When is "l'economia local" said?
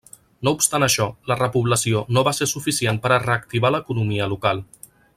3.77-4.69